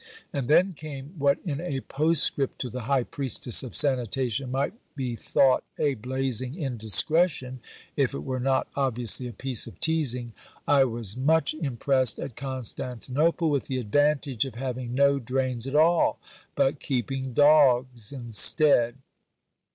[0.33, 5.15] And then came what in a postscript to the High Priestess of sanitation might be
[5.15, 7.59] thought a "blazing indiscretion,"
[7.95, 10.33] if it were not obviously a piece of teasing:
[10.67, 16.17] "I was much impressed at Constantinople with the advantage of having no drains at all,
[16.55, 18.95] but keeping dogs instead."